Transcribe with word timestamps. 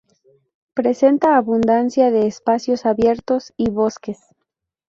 Presenta 0.73 1.37
abundancia 1.37 2.09
de 2.09 2.25
espacios 2.25 2.87
abiertos 2.87 3.53
y 3.55 3.69
bosques. 3.69 4.17